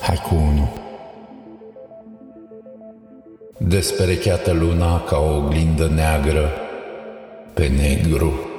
Hai 0.00 0.16
cu 0.16 0.34
unul. 0.34 0.68
Desperecheată 3.58 4.52
luna 4.52 5.00
ca 5.00 5.18
o 5.18 5.36
oglindă 5.36 5.88
neagră 5.88 6.50
pe 7.54 7.66
negru. 7.68 8.51